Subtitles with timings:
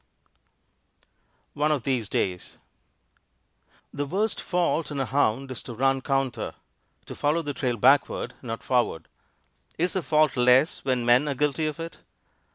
[1.53, 2.57] _ONE OF THESE DAYS
[3.93, 6.55] The worst fault in a hound is to run counter
[7.05, 9.07] to follow the trail backward, not forward.
[9.77, 11.99] Is the fault less when men are guilty of it?